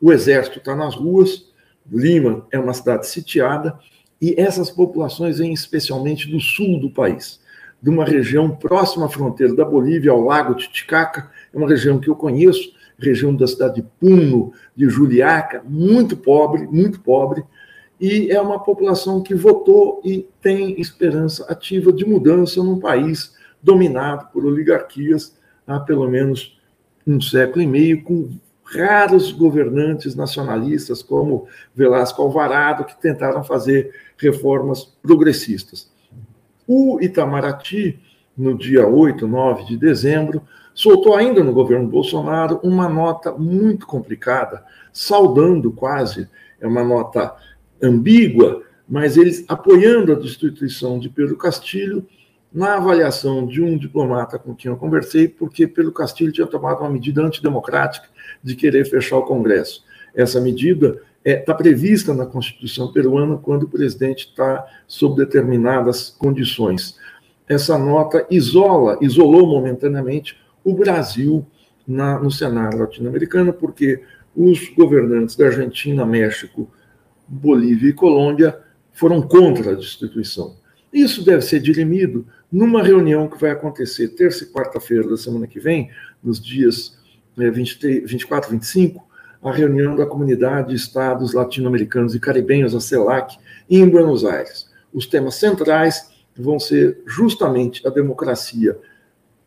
O 0.00 0.12
exército 0.12 0.58
está 0.58 0.74
nas 0.74 0.94
ruas, 0.94 1.48
Lima 1.90 2.46
é 2.50 2.58
uma 2.58 2.72
cidade 2.72 3.06
sitiada, 3.08 3.78
e 4.20 4.34
essas 4.38 4.70
populações 4.70 5.38
vêm 5.38 5.52
especialmente 5.52 6.28
do 6.30 6.40
sul 6.40 6.80
do 6.80 6.90
país, 6.90 7.40
de 7.80 7.90
uma 7.90 8.04
região 8.04 8.50
próxima 8.50 9.06
à 9.06 9.08
fronteira 9.08 9.54
da 9.54 9.64
Bolívia, 9.64 10.10
ao 10.10 10.20
Lago 10.20 10.54
Titicaca, 10.54 11.30
é 11.52 11.56
uma 11.56 11.68
região 11.68 11.98
que 11.98 12.08
eu 12.08 12.16
conheço, 12.16 12.72
região 12.98 13.34
da 13.34 13.46
cidade 13.46 13.76
de 13.76 13.88
Puno, 14.00 14.52
de 14.74 14.88
Juliaca, 14.88 15.62
muito 15.64 16.16
pobre, 16.16 16.66
muito 16.66 17.00
pobre, 17.00 17.44
e 18.00 18.30
é 18.30 18.40
uma 18.40 18.62
população 18.62 19.22
que 19.22 19.34
votou 19.34 20.00
e 20.04 20.28
tem 20.40 20.80
esperança 20.80 21.44
ativa 21.50 21.92
de 21.92 22.04
mudança 22.04 22.62
num 22.62 22.78
país 22.78 23.36
dominado 23.62 24.28
por 24.32 24.44
oligarquias 24.44 25.36
há 25.66 25.78
pelo 25.80 26.08
menos 26.08 26.58
um 27.06 27.20
século 27.20 27.62
e 27.62 27.66
meio, 27.66 28.02
com 28.02 28.30
raros 28.64 29.32
governantes 29.32 30.14
nacionalistas 30.14 31.02
como 31.02 31.46
Velasco 31.74 32.22
Alvarado, 32.22 32.84
que 32.84 33.00
tentaram 33.00 33.42
fazer 33.42 33.92
reformas 34.16 34.84
progressistas. 35.02 35.90
O 36.66 37.00
Itamaraty, 37.00 37.98
no 38.36 38.56
dia 38.56 38.86
8, 38.86 39.26
9 39.26 39.64
de 39.64 39.76
dezembro, 39.76 40.42
soltou 40.78 41.16
ainda 41.16 41.42
no 41.42 41.52
governo 41.52 41.88
Bolsonaro 41.88 42.60
uma 42.62 42.88
nota 42.88 43.32
muito 43.32 43.84
complicada, 43.84 44.62
saudando 44.92 45.72
quase, 45.72 46.28
é 46.60 46.68
uma 46.68 46.84
nota 46.84 47.34
ambígua, 47.82 48.62
mas 48.88 49.16
eles 49.16 49.44
apoiando 49.48 50.12
a 50.12 50.14
destituição 50.14 51.00
de 51.00 51.08
Pedro 51.08 51.36
Castilho 51.36 52.06
na 52.52 52.76
avaliação 52.76 53.44
de 53.44 53.60
um 53.60 53.76
diplomata 53.76 54.38
com 54.38 54.54
quem 54.54 54.70
eu 54.70 54.76
conversei, 54.76 55.26
porque 55.26 55.66
Pedro 55.66 55.90
Castilho 55.90 56.30
tinha 56.30 56.46
tomado 56.46 56.82
uma 56.82 56.90
medida 56.90 57.22
antidemocrática 57.22 58.06
de 58.40 58.54
querer 58.54 58.84
fechar 58.84 59.16
o 59.16 59.26
Congresso. 59.26 59.82
Essa 60.14 60.40
medida 60.40 61.02
está 61.24 61.54
é, 61.54 61.56
prevista 61.56 62.14
na 62.14 62.24
Constituição 62.24 62.92
peruana 62.92 63.36
quando 63.36 63.64
o 63.64 63.68
presidente 63.68 64.26
está 64.26 64.64
sob 64.86 65.16
determinadas 65.16 66.08
condições. 66.08 66.96
Essa 67.48 67.76
nota 67.76 68.24
isola, 68.30 68.96
isolou 69.00 69.44
momentaneamente 69.44 70.36
o 70.68 70.74
Brasil 70.74 71.46
na, 71.86 72.18
no 72.18 72.30
cenário 72.30 72.78
latino-americano, 72.78 73.52
porque 73.52 74.02
os 74.36 74.68
governantes 74.68 75.34
da 75.34 75.46
Argentina, 75.46 76.04
México, 76.04 76.70
Bolívia 77.26 77.88
e 77.88 77.94
Colômbia 77.94 78.60
foram 78.92 79.22
contra 79.22 79.72
a 79.72 79.74
destituição. 79.74 80.56
Isso 80.92 81.24
deve 81.24 81.42
ser 81.42 81.60
dirimido 81.60 82.26
numa 82.52 82.82
reunião 82.82 83.28
que 83.28 83.40
vai 83.40 83.50
acontecer 83.50 84.08
terça 84.08 84.44
e 84.44 84.48
quarta-feira 84.48 85.08
da 85.08 85.16
semana 85.16 85.46
que 85.46 85.58
vem, 85.58 85.90
nos 86.22 86.40
dias 86.40 86.98
23, 87.36 88.10
24 88.10 88.50
e 88.50 88.52
25, 88.54 89.08
a 89.42 89.52
reunião 89.52 89.96
da 89.96 90.04
Comunidade 90.04 90.70
de 90.70 90.74
Estados 90.74 91.32
Latino-Americanos 91.32 92.14
e 92.14 92.20
Caribenhos, 92.20 92.74
a 92.74 92.80
CELAC, 92.80 93.38
em 93.70 93.88
Buenos 93.88 94.24
Aires. 94.24 94.68
Os 94.92 95.06
temas 95.06 95.36
centrais 95.36 96.10
vão 96.36 96.58
ser 96.58 97.00
justamente 97.06 97.86
a 97.86 97.90
democracia 97.90 98.78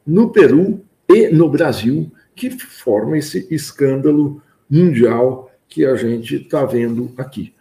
no 0.05 0.31
Peru 0.31 0.83
e 1.13 1.29
no 1.29 1.49
Brasil, 1.49 2.11
que 2.35 2.49
forma 2.49 3.17
esse 3.17 3.47
escândalo 3.51 4.41
mundial 4.69 5.51
que 5.67 5.85
a 5.85 5.95
gente 5.95 6.35
está 6.35 6.65
vendo 6.65 7.11
aqui. 7.17 7.53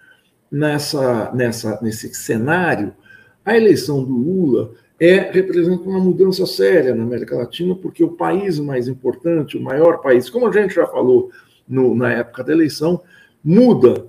Nessa, 0.50 1.30
nessa, 1.32 1.78
nesse 1.80 2.12
cenário, 2.14 2.92
a 3.44 3.56
eleição 3.56 4.02
do 4.02 4.12
Lula 4.12 4.72
é, 4.98 5.30
representa 5.30 5.88
uma 5.88 6.00
mudança 6.00 6.44
séria 6.46 6.94
na 6.94 7.02
América 7.02 7.36
Latina, 7.36 7.74
porque 7.74 8.04
o 8.04 8.12
país 8.12 8.58
mais 8.58 8.88
importante, 8.88 9.56
o 9.56 9.62
maior 9.62 9.98
país, 9.98 10.28
como 10.28 10.46
a 10.46 10.52
gente 10.52 10.74
já 10.74 10.86
falou 10.86 11.30
no, 11.68 11.94
na 11.94 12.12
época 12.12 12.44
da 12.44 12.52
eleição, 12.52 13.00
muda 13.42 14.06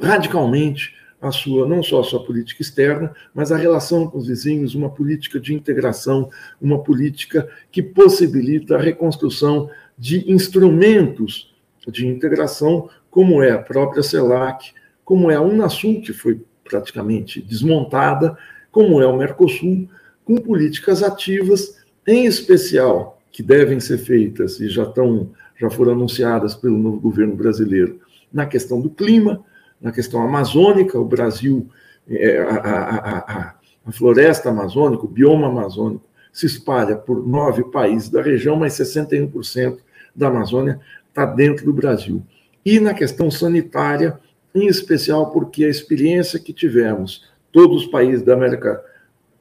radicalmente 0.00 0.94
a 1.28 1.32
sua, 1.32 1.66
não 1.66 1.82
só 1.82 2.00
a 2.00 2.04
sua 2.04 2.24
política 2.24 2.62
externa, 2.62 3.14
mas 3.34 3.52
a 3.52 3.56
relação 3.56 4.06
com 4.08 4.18
os 4.18 4.26
vizinhos, 4.26 4.74
uma 4.74 4.90
política 4.90 5.40
de 5.40 5.54
integração, 5.54 6.30
uma 6.60 6.82
política 6.82 7.48
que 7.70 7.82
possibilita 7.82 8.76
a 8.76 8.80
reconstrução 8.80 9.70
de 9.98 10.30
instrumentos 10.30 11.54
de 11.88 12.06
integração, 12.06 12.88
como 13.10 13.42
é 13.42 13.52
a 13.52 13.58
própria 13.58 14.02
CELAC, 14.02 14.72
como 15.04 15.30
é 15.30 15.34
a 15.34 15.40
Unasul, 15.40 16.00
que 16.00 16.12
foi 16.12 16.40
praticamente 16.64 17.42
desmontada, 17.42 18.36
como 18.70 19.00
é 19.00 19.06
o 19.06 19.16
Mercosul, 19.16 19.88
com 20.24 20.36
políticas 20.36 21.02
ativas, 21.02 21.84
em 22.06 22.24
especial, 22.26 23.20
que 23.30 23.42
devem 23.42 23.80
ser 23.80 23.98
feitas 23.98 24.60
e 24.60 24.68
já 24.68 24.84
estão 24.84 25.30
já 25.56 25.70
foram 25.70 25.92
anunciadas 25.92 26.54
pelo 26.54 26.76
novo 26.76 26.98
governo 26.98 27.36
brasileiro 27.36 28.00
na 28.32 28.44
questão 28.44 28.80
do 28.80 28.90
clima, 28.90 29.44
na 29.84 29.92
questão 29.92 30.22
amazônica, 30.22 30.98
o 30.98 31.04
Brasil, 31.04 31.68
é, 32.08 32.38
a, 32.38 32.56
a, 32.56 33.18
a, 33.18 33.54
a 33.84 33.92
floresta 33.92 34.48
amazônica, 34.48 35.04
o 35.04 35.08
bioma 35.08 35.48
amazônico, 35.48 36.02
se 36.32 36.46
espalha 36.46 36.96
por 36.96 37.24
nove 37.24 37.64
países 37.64 38.08
da 38.08 38.22
região, 38.22 38.56
mas 38.56 38.72
61% 38.72 39.76
da 40.16 40.28
Amazônia 40.28 40.80
está 41.10 41.26
dentro 41.26 41.66
do 41.66 41.72
Brasil. 41.72 42.22
E 42.64 42.80
na 42.80 42.94
questão 42.94 43.30
sanitária, 43.30 44.18
em 44.54 44.66
especial 44.68 45.30
porque 45.30 45.66
a 45.66 45.68
experiência 45.68 46.40
que 46.40 46.54
tivemos, 46.54 47.28
todos 47.52 47.84
os 47.84 47.86
países 47.86 48.22
da 48.22 48.32
América 48.32 48.82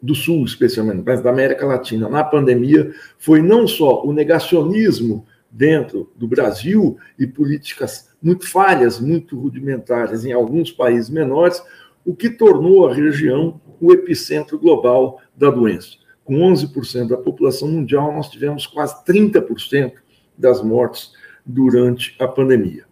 do 0.02 0.14
Sul, 0.14 0.44
especialmente, 0.44 1.04
mas 1.06 1.22
da 1.22 1.30
América 1.30 1.66
Latina, 1.66 2.10
na 2.10 2.22
pandemia, 2.22 2.92
foi 3.18 3.42
não 3.42 3.66
só 3.66 4.04
o 4.04 4.12
negacionismo 4.12 5.26
dentro 5.54 6.12
do 6.16 6.28
Brasil 6.28 6.98
e 7.18 7.28
políticas 7.28 8.10
muito 8.22 8.50
falhas, 8.50 9.00
muito 9.00 9.40
rudimentares 9.40 10.26
em 10.26 10.34
alguns 10.34 10.72
países 10.72 11.12
menores, 11.12 11.62
o 12.04 12.16
que 12.16 12.30
tornou 12.30 12.88
a 12.88 12.94
região 12.94 13.62
o 13.80 13.94
epicentro 13.94 14.58
global 14.58 15.22
da 15.38 15.52
doença. 15.52 15.98
Com 16.26 16.40
11% 16.40 17.10
da 17.10 17.18
população 17.18 17.68
mundial, 17.68 18.14
nós 18.14 18.30
tivemos 18.30 18.66
quase 18.66 19.04
30% 19.06 19.94
das 20.38 20.64
mortes 20.64 21.12
durante 21.46 22.16
a 22.20 22.28
pandemia. 22.28 22.86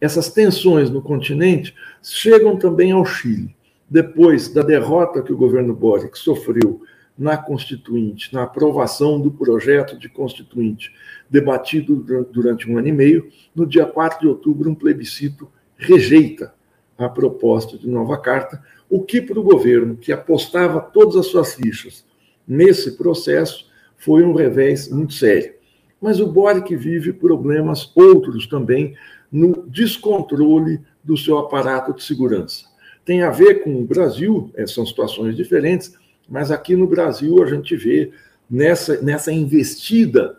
Essas 0.00 0.30
tensões 0.30 0.88
no 0.88 1.02
continente 1.02 1.74
chegam 2.02 2.56
também 2.56 2.92
ao 2.92 3.04
Chile. 3.04 3.54
Depois 3.90 4.48
da 4.48 4.62
derrota 4.62 5.22
que 5.22 5.32
o 5.32 5.36
governo 5.36 5.74
Boric 5.74 6.18
sofreu 6.18 6.82
na 7.18 7.36
Constituinte, 7.36 8.32
na 8.34 8.42
aprovação 8.42 9.20
do 9.20 9.30
projeto 9.30 9.98
de 9.98 10.08
Constituinte, 10.08 10.92
debatido 11.30 11.96
durante 12.30 12.70
um 12.70 12.76
ano 12.76 12.88
e 12.88 12.92
meio, 12.92 13.30
no 13.54 13.66
dia 13.66 13.86
4 13.86 14.20
de 14.20 14.28
outubro, 14.28 14.70
um 14.70 14.74
plebiscito 14.74 15.48
rejeita 15.76 16.54
a 16.98 17.08
proposta 17.08 17.76
de 17.76 17.88
nova 17.88 18.18
carta, 18.18 18.62
o 18.88 19.02
que 19.02 19.20
para 19.20 19.38
o 19.38 19.42
governo, 19.42 19.96
que 19.96 20.12
apostava 20.12 20.80
todas 20.80 21.16
as 21.16 21.26
suas 21.26 21.54
fichas 21.54 22.04
nesse 22.46 22.96
processo, 22.96 23.66
foi 23.96 24.22
um 24.22 24.34
revés 24.34 24.88
muito 24.88 25.14
sério. 25.14 25.54
Mas 26.00 26.20
o 26.20 26.26
Boric 26.26 26.74
vive 26.76 27.12
problemas 27.12 27.90
outros 27.96 28.46
também 28.46 28.94
no 29.32 29.66
descontrole 29.66 30.80
do 31.02 31.16
seu 31.16 31.38
aparato 31.38 31.92
de 31.92 32.02
segurança. 32.02 32.66
Tem 33.04 33.22
a 33.22 33.30
ver 33.30 33.62
com 33.62 33.80
o 33.80 33.84
Brasil, 33.84 34.50
é, 34.54 34.66
são 34.66 34.84
situações 34.84 35.36
diferentes, 35.36 35.94
mas 36.28 36.50
aqui 36.50 36.74
no 36.74 36.86
Brasil 36.86 37.42
a 37.42 37.46
gente 37.46 37.76
vê 37.76 38.12
nessa, 38.50 39.00
nessa 39.00 39.32
investida 39.32 40.38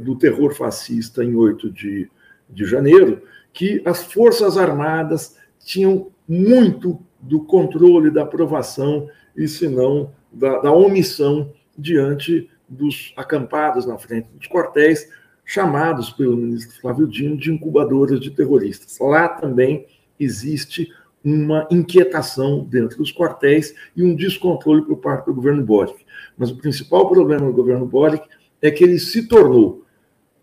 do 0.00 0.16
terror 0.16 0.54
fascista 0.54 1.24
em 1.24 1.34
8 1.34 1.70
de, 1.70 2.10
de 2.48 2.64
janeiro 2.64 3.22
que 3.52 3.82
as 3.84 4.02
Forças 4.02 4.56
Armadas 4.56 5.36
tinham 5.58 6.10
muito 6.28 7.00
do 7.20 7.40
controle 7.40 8.10
da 8.10 8.22
aprovação 8.22 9.08
e, 9.36 9.46
se 9.46 9.68
não, 9.68 10.12
da, 10.32 10.60
da 10.60 10.72
omissão 10.72 11.52
diante 11.76 12.48
dos 12.68 13.12
acampados 13.16 13.86
na 13.86 13.98
frente 13.98 14.28
dos 14.32 14.46
quartéis, 14.46 15.08
chamados 15.44 16.10
pelo 16.10 16.36
ministro 16.36 16.80
Flávio 16.80 17.06
Dino 17.06 17.36
de 17.36 17.52
incubadoras 17.52 18.20
de 18.20 18.30
terroristas. 18.30 18.98
Lá 19.00 19.28
também 19.28 19.86
existe 20.18 20.92
uma 21.24 21.66
inquietação 21.70 22.64
dentro 22.64 22.98
dos 22.98 23.12
quartéis 23.12 23.74
e 23.96 24.02
um 24.02 24.14
descontrole 24.14 24.82
por 24.82 24.96
parte 24.96 25.26
do 25.26 25.34
governo 25.34 25.62
Boric. 25.62 26.04
Mas 26.36 26.50
o 26.50 26.56
principal 26.56 27.08
problema 27.08 27.46
do 27.46 27.52
governo 27.52 27.86
Boric 27.86 28.26
é 28.62 28.70
que 28.70 28.82
ele 28.82 28.98
se 28.98 29.28
tornou 29.28 29.84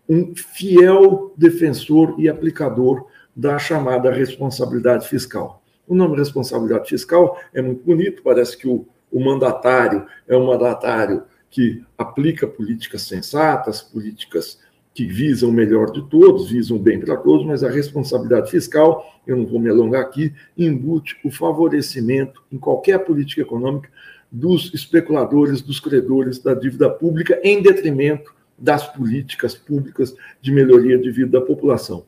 um 0.08 0.34
fiel 0.34 1.34
defensor 1.36 2.14
e 2.18 2.28
aplicador 2.28 3.06
da 3.34 3.58
chamada 3.58 4.10
responsabilidade 4.10 5.06
fiscal. 5.06 5.62
O 5.86 5.94
nome 5.94 6.16
responsabilidade 6.16 6.88
fiscal 6.88 7.38
é 7.52 7.60
muito 7.60 7.84
bonito, 7.84 8.22
parece 8.22 8.56
que 8.56 8.68
o, 8.68 8.86
o 9.10 9.20
mandatário 9.20 10.06
é 10.26 10.36
um 10.36 10.46
mandatário 10.46 11.24
que 11.50 11.82
aplica 11.96 12.46
políticas 12.46 13.02
sensatas, 13.02 13.80
políticas 13.80 14.58
que 14.94 15.06
visam 15.06 15.50
o 15.50 15.52
melhor 15.52 15.92
de 15.92 16.02
todos, 16.08 16.50
visam 16.50 16.76
o 16.76 16.80
bem 16.80 16.98
para 16.98 17.16
todos, 17.16 17.46
mas 17.46 17.62
a 17.62 17.70
responsabilidade 17.70 18.50
fiscal, 18.50 19.04
eu 19.26 19.36
não 19.36 19.46
vou 19.46 19.60
me 19.60 19.70
alongar 19.70 20.02
aqui, 20.02 20.32
embute 20.56 21.16
o 21.24 21.30
favorecimento 21.30 22.42
em 22.50 22.58
qualquer 22.58 22.98
política 22.98 23.42
econômica 23.42 23.90
dos 24.30 24.72
especuladores, 24.74 25.62
dos 25.62 25.80
credores 25.80 26.38
da 26.38 26.54
dívida 26.54 26.90
pública, 26.90 27.40
em 27.42 27.62
detrimento 27.62 28.34
das 28.58 28.86
políticas 28.92 29.54
públicas 29.54 30.14
de 30.40 30.50
melhoria 30.50 30.98
de 30.98 31.10
vida 31.10 31.38
da 31.38 31.46
população. 31.46 32.04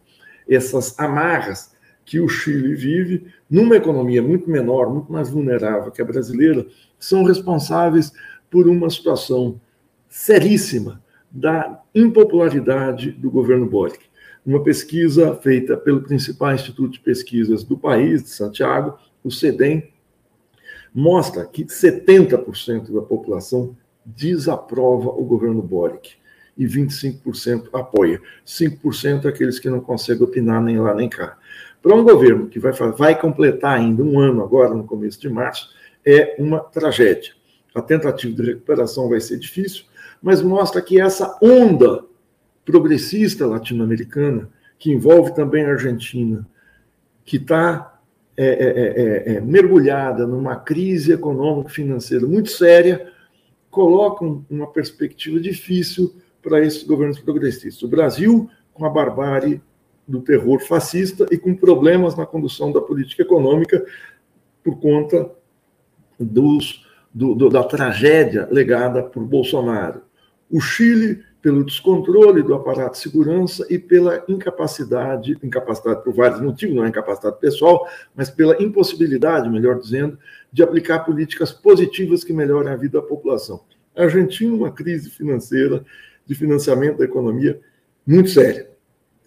Essas 0.49 0.99
amarras 0.99 1.73
que 2.05 2.19
o 2.19 2.29
Chile 2.29 2.75
vive, 2.75 3.27
numa 3.49 3.77
economia 3.77 4.21
muito 4.21 4.51
menor, 4.51 4.93
muito 4.93 5.13
mais 5.13 5.31
vulnerável 5.31 5.93
que 5.93 6.03
a 6.03 6.05
brasileira, 6.05 6.67
são 6.99 7.23
responsáveis 7.23 8.13
por 8.51 8.67
uma 8.67 8.91
situação 8.91 9.61
seríssima 10.09 11.01
da 11.31 11.83
impopularidade 11.95 13.13
do 13.13 13.31
governo 13.31 13.67
Boric. 13.67 14.05
Uma 14.45 14.63
pesquisa 14.63 15.35
feita 15.35 15.77
pelo 15.77 16.03
principal 16.03 16.55
instituto 16.55 16.93
de 16.93 17.01
pesquisas 17.01 17.63
do 17.63 17.77
país, 17.77 18.23
de 18.23 18.31
Santiago, 18.31 18.99
o 19.23 19.31
CEDEM, 19.31 19.91
mostra 20.95 21.45
que 21.45 21.65
70% 21.65 22.93
da 22.93 23.03
população 23.03 23.77
desaprova 24.05 25.11
o 25.11 25.25
governo 25.25 25.63
Boric 25.63 26.13
e 26.57 26.67
25% 26.67 27.69
apoia. 27.73 28.21
5% 28.45 29.25
é 29.25 29.29
aqueles 29.29 29.59
que 29.59 29.71
não 29.71 29.81
conseguem 29.81 30.25
opinar 30.25 30.61
nem 30.63 30.79
lá 30.79 30.95
nem 30.95 31.09
cá. 31.09 31.39
Para 31.83 31.95
um 31.95 32.05
governo 32.05 32.49
que 32.49 32.59
vai, 32.59 32.73
vai 32.73 33.19
completar 33.19 33.79
ainda 33.79 34.03
um 34.03 34.19
ano 34.19 34.43
agora, 34.43 34.75
no 34.75 34.85
começo 34.85 35.21
de 35.21 35.29
março, 35.29 35.71
é 36.05 36.37
uma 36.39 36.61
tragédia. 36.61 37.33
A 37.75 37.81
tentativa 37.81 38.35
de 38.35 38.43
recuperação 38.43 39.09
vai 39.09 39.21
ser 39.21 39.39
difícil, 39.39 39.85
mas 40.23 40.43
mostra 40.43 40.83
que 40.83 41.01
essa 41.01 41.39
onda 41.43 42.05
progressista 42.65 43.47
latino-americana, 43.47 44.49
que 44.79 44.93
envolve 44.93 45.35
também 45.35 45.65
a 45.65 45.71
Argentina, 45.71 46.47
que 47.25 47.37
está 47.37 48.01
é 48.37 48.45
é, 48.45 48.53
é, 48.53 49.35
é, 49.35 49.37
é, 49.37 49.41
mergulhada 49.43 50.27
numa 50.27 50.57
crise 50.57 51.13
econômico-financeira 51.13 52.27
muito 52.27 52.51
séria, 52.51 53.13
coloca 53.71 54.25
uma 54.49 54.67
perspectiva 54.67 55.39
difícil 55.39 56.15
para 56.43 56.65
esses 56.65 56.83
governos 56.85 57.19
progressistas. 57.19 57.83
O 57.83 57.89
Brasil, 57.89 58.49
com 58.73 58.87
a 58.87 58.89
barbárie 58.89 59.61
do 60.09 60.23
terror 60.23 60.59
fascista 60.61 61.27
e 61.31 61.37
com 61.37 61.55
problemas 61.55 62.17
na 62.17 62.25
condução 62.25 62.73
da 62.73 62.81
política 62.81 63.23
econômica 63.23 63.85
por 64.65 64.81
conta 64.81 65.31
dos, 66.19 66.87
do, 67.13 67.35
do, 67.35 67.51
da 67.51 67.63
tragédia 67.63 68.49
legada 68.51 69.03
por 69.03 69.23
Bolsonaro. 69.23 70.01
O 70.51 70.61
Chile, 70.61 71.23
pelo 71.41 71.65
descontrole 71.65 72.43
do 72.43 72.55
aparato 72.55 72.93
de 72.93 72.99
segurança 72.99 73.67
e 73.71 73.79
pela 73.79 74.25
incapacidade, 74.29 75.39
incapacidade 75.43 76.03
por 76.03 76.13
vários 76.13 76.41
motivos, 76.41 76.75
não 76.75 76.85
é 76.85 76.89
incapacidade 76.89 77.39
pessoal, 77.41 77.89
mas 78.15 78.29
pela 78.29 78.61
impossibilidade, 78.63 79.49
melhor 79.49 79.79
dizendo, 79.79 80.19
de 80.53 80.63
aplicar 80.63 81.01
políticas 81.01 81.53
positivas 81.53 82.25
que 82.25 82.33
melhorem 82.33 82.73
a 82.73 82.77
vida 82.77 83.01
da 83.01 83.07
população. 83.07 83.61
A 83.97 84.03
Argentina, 84.03 84.55
uma 84.55 84.73
crise 84.73 85.09
financeira 85.11 85.85
de 86.27 86.35
financiamento 86.35 86.99
da 86.99 87.05
economia 87.05 87.61
muito 88.07 88.31
séria. 88.31 88.69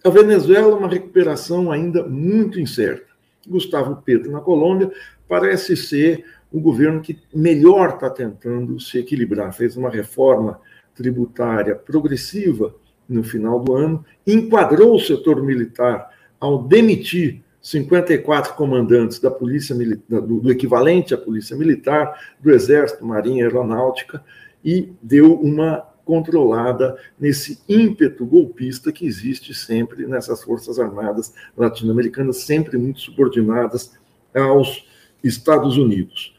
A 0.04 0.10
Venezuela, 0.10 0.76
uma 0.76 0.88
recuperação 0.88 1.72
ainda 1.72 2.06
muito 2.06 2.60
incerta. 2.60 3.06
Gustavo 3.48 4.02
Petro, 4.02 4.30
na 4.30 4.40
Colômbia, 4.40 4.90
parece 5.26 5.76
ser 5.76 6.24
o 6.52 6.60
governo 6.60 7.00
que 7.00 7.18
melhor 7.34 7.94
está 7.94 8.08
tentando 8.10 8.78
se 8.78 8.98
equilibrar. 8.98 9.52
Fez 9.52 9.76
uma 9.76 9.90
reforma 9.90 10.60
tributária 10.94 11.74
progressiva 11.74 12.74
no 13.08 13.22
final 13.22 13.60
do 13.60 13.74
ano, 13.74 14.04
enquadrou 14.26 14.94
o 14.94 15.00
setor 15.00 15.42
militar 15.42 16.10
ao 16.40 16.62
demitir 16.62 17.42
54 17.60 18.54
comandantes 18.54 19.18
da 19.18 19.30
polícia 19.30 19.74
do, 20.08 20.50
equivalente 20.50 21.14
à 21.14 21.18
polícia 21.18 21.56
militar, 21.56 22.34
do 22.38 22.50
Exército, 22.50 23.06
Marinha, 23.06 23.44
Aeronáutica, 23.44 24.22
e 24.62 24.92
deu 25.02 25.34
uma 25.34 25.78
controlada 26.04 26.98
nesse 27.18 27.58
ímpeto 27.66 28.26
golpista 28.26 28.92
que 28.92 29.06
existe 29.06 29.54
sempre 29.54 30.06
nessas 30.06 30.42
forças 30.42 30.78
armadas 30.78 31.32
latino-americanas, 31.56 32.42
sempre 32.42 32.76
muito 32.76 33.00
subordinadas 33.00 33.92
aos 34.34 34.86
Estados 35.22 35.78
Unidos. 35.78 36.36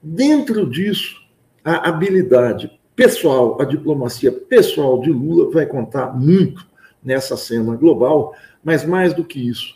Dentro 0.00 0.68
disso, 0.68 1.20
a 1.64 1.88
habilidade 1.88 2.70
pessoal, 2.94 3.60
a 3.60 3.64
diplomacia 3.64 4.30
pessoal 4.30 5.00
de 5.00 5.10
Lula 5.10 5.50
vai 5.50 5.66
contar 5.66 6.12
muito 6.16 6.66
nessa 7.02 7.36
cena 7.36 7.74
global, 7.76 8.34
mas 8.62 8.84
mais 8.84 9.12
do 9.12 9.24
que 9.24 9.48
isso, 9.48 9.74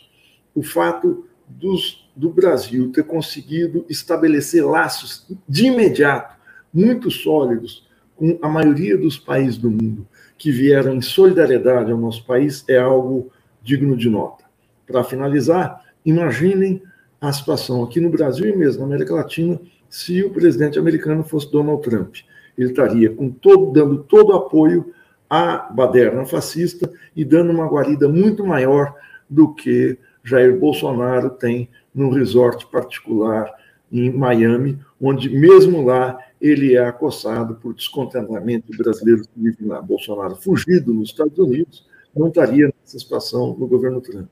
o 0.55 0.63
fato 0.63 1.25
dos, 1.47 2.09
do 2.15 2.29
Brasil 2.29 2.91
ter 2.91 3.03
conseguido 3.03 3.85
estabelecer 3.89 4.65
laços 4.65 5.27
de 5.47 5.67
imediato 5.67 6.35
muito 6.73 7.09
sólidos 7.09 7.87
com 8.15 8.37
a 8.41 8.49
maioria 8.49 8.97
dos 8.97 9.17
países 9.17 9.57
do 9.57 9.69
mundo 9.69 10.07
que 10.37 10.51
vieram 10.51 10.93
em 10.93 11.01
solidariedade 11.01 11.91
ao 11.91 11.97
nosso 11.97 12.25
país 12.25 12.63
é 12.67 12.77
algo 12.77 13.31
digno 13.61 13.97
de 13.97 14.09
nota. 14.09 14.45
Para 14.85 15.03
finalizar, 15.03 15.83
imaginem 16.05 16.81
a 17.19 17.33
situação 17.33 17.83
aqui 17.83 17.99
no 17.99 18.09
Brasil 18.09 18.47
e 18.47 18.55
mesmo 18.55 18.81
na 18.81 18.85
América 18.85 19.15
Latina 19.15 19.59
se 19.89 20.23
o 20.23 20.29
presidente 20.29 20.77
americano 20.77 21.23
fosse 21.23 21.51
Donald 21.51 21.81
Trump 21.81 22.17
ele 22.57 22.69
estaria 22.69 23.09
com 23.09 23.29
todo, 23.29 23.71
dando 23.71 24.03
todo 24.03 24.29
o 24.31 24.35
apoio 24.35 24.93
à 25.29 25.57
baderna 25.71 26.25
fascista 26.25 26.91
e 27.15 27.23
dando 27.23 27.51
uma 27.51 27.67
guarida 27.67 28.07
muito 28.07 28.45
maior 28.45 28.95
do 29.29 29.53
que 29.53 29.97
Jair 30.23 30.57
Bolsonaro 30.57 31.29
tem 31.29 31.69
num 31.93 32.09
resort 32.09 32.65
particular 32.67 33.53
em 33.91 34.11
Miami, 34.11 34.79
onde 34.99 35.29
mesmo 35.29 35.85
lá 35.85 36.17
ele 36.39 36.75
é 36.75 36.85
acossado 36.85 37.55
por 37.55 37.73
descontentamento 37.73 38.71
de 38.71 38.77
brasileiros 38.77 39.27
que 39.27 39.39
vivem 39.39 39.67
lá. 39.67 39.81
Bolsonaro, 39.81 40.35
fugido 40.35 40.93
nos 40.93 41.09
Estados 41.09 41.37
Unidos, 41.37 41.85
não 42.15 42.27
estaria 42.27 42.65
nessa 42.65 42.99
situação 42.99 43.55
no 43.57 43.67
governo 43.67 44.01
Trump. 44.01 44.29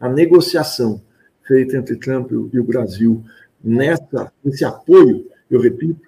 A 0.00 0.08
negociação 0.08 1.00
feita 1.42 1.76
entre 1.76 1.96
Trump 1.96 2.30
e 2.30 2.58
o 2.58 2.64
Brasil 2.64 3.22
nessa, 3.62 4.32
nesse 4.44 4.64
apoio, 4.64 5.26
eu 5.50 5.60
repito, 5.60 6.05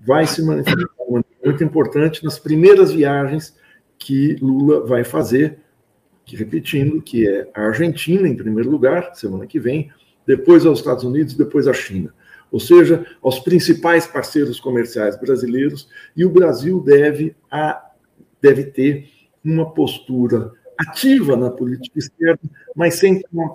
vai 0.00 0.26
se 0.26 0.42
manifestar 0.42 0.88
muito 1.44 1.64
importante 1.64 2.24
nas 2.24 2.38
primeiras 2.38 2.92
viagens 2.92 3.56
que 3.98 4.36
Lula 4.40 4.86
vai 4.86 5.04
fazer, 5.04 5.58
que 6.24 6.36
repetindo, 6.36 7.02
que 7.02 7.28
é 7.28 7.50
a 7.54 7.62
Argentina 7.66 8.26
em 8.26 8.36
primeiro 8.36 8.70
lugar, 8.70 9.14
semana 9.14 9.46
que 9.46 9.60
vem, 9.60 9.90
depois 10.26 10.64
aos 10.64 10.78
Estados 10.78 11.04
Unidos, 11.04 11.34
depois 11.34 11.66
a 11.66 11.72
China. 11.72 12.14
Ou 12.50 12.58
seja, 12.58 13.06
aos 13.22 13.38
principais 13.40 14.06
parceiros 14.06 14.58
comerciais 14.58 15.18
brasileiros, 15.18 15.88
e 16.16 16.24
o 16.24 16.30
Brasil 16.30 16.80
deve, 16.80 17.36
a, 17.50 17.90
deve 18.40 18.64
ter 18.64 19.08
uma 19.44 19.70
postura 19.70 20.52
ativa 20.78 21.36
na 21.36 21.50
política 21.50 21.98
externa, 21.98 22.40
mas 22.74 22.94
sem 22.94 23.22
um 23.32 23.48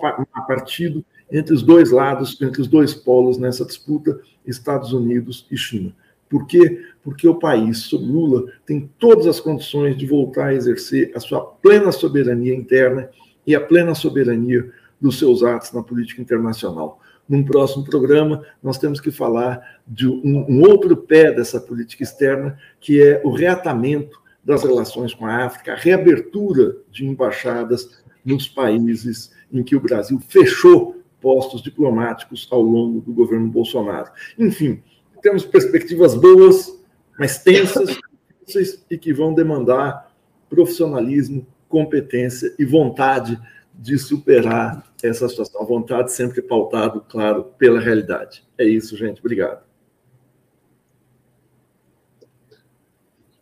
partido 0.46 1.04
entre 1.30 1.54
os 1.54 1.62
dois 1.62 1.90
lados, 1.90 2.40
entre 2.40 2.60
os 2.60 2.68
dois 2.68 2.94
polos 2.94 3.36
nessa 3.36 3.64
disputa, 3.64 4.20
Estados 4.46 4.92
Unidos 4.92 5.46
e 5.50 5.56
China. 5.56 5.92
Por 6.28 6.46
quê? 6.46 6.82
Porque 7.02 7.28
o 7.28 7.38
país, 7.38 7.78
sob 7.78 8.04
Lula, 8.04 8.50
tem 8.64 8.90
todas 8.98 9.26
as 9.26 9.40
condições 9.40 9.96
de 9.96 10.06
voltar 10.06 10.48
a 10.48 10.54
exercer 10.54 11.12
a 11.14 11.20
sua 11.20 11.40
plena 11.40 11.92
soberania 11.92 12.54
interna 12.54 13.08
e 13.46 13.54
a 13.54 13.60
plena 13.60 13.94
soberania 13.94 14.70
dos 15.00 15.18
seus 15.18 15.42
atos 15.42 15.72
na 15.72 15.82
política 15.82 16.20
internacional. 16.20 17.00
Num 17.28 17.44
próximo 17.44 17.84
programa, 17.84 18.42
nós 18.62 18.78
temos 18.78 19.00
que 19.00 19.10
falar 19.10 19.80
de 19.86 20.06
um, 20.08 20.46
um 20.48 20.62
outro 20.62 20.96
pé 20.96 21.32
dessa 21.32 21.60
política 21.60 22.02
externa, 22.02 22.58
que 22.80 23.02
é 23.02 23.20
o 23.24 23.30
reatamento 23.30 24.20
das 24.44 24.62
relações 24.62 25.12
com 25.12 25.26
a 25.26 25.44
África, 25.44 25.72
a 25.72 25.76
reabertura 25.76 26.76
de 26.90 27.04
embaixadas 27.04 28.02
nos 28.24 28.48
países 28.48 29.32
em 29.52 29.62
que 29.62 29.74
o 29.74 29.80
Brasil 29.80 30.20
fechou 30.28 30.96
postos 31.20 31.62
diplomáticos 31.62 32.46
ao 32.50 32.62
longo 32.62 33.00
do 33.00 33.12
governo 33.12 33.48
Bolsonaro. 33.48 34.10
Enfim, 34.38 34.82
temos 35.22 35.44
perspectivas 35.44 36.14
boas, 36.14 36.78
mas 37.18 37.38
tensas 37.42 37.98
e 38.90 38.96
que 38.96 39.12
vão 39.12 39.34
demandar 39.34 40.14
profissionalismo, 40.48 41.46
competência 41.68 42.54
e 42.58 42.64
vontade 42.64 43.38
de 43.74 43.98
superar 43.98 44.84
essa 45.02 45.28
situação. 45.28 45.66
vontade 45.66 46.12
sempre 46.12 46.40
pautado, 46.40 47.04
claro, 47.08 47.44
pela 47.58 47.80
realidade. 47.80 48.44
É 48.56 48.64
isso, 48.64 48.96
gente. 48.96 49.20
Obrigado. 49.20 49.64